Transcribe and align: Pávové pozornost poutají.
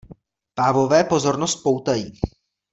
Pávové 0.53 1.03
pozornost 1.03 1.55
poutají. 1.61 2.13